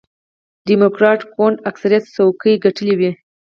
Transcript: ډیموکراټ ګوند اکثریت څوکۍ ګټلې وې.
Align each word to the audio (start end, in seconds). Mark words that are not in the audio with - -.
ډیموکراټ 0.67 1.19
ګوند 1.35 1.57
اکثریت 1.69 2.03
څوکۍ 2.15 2.53
ګټلې 2.65 2.95
وې. 2.99 3.11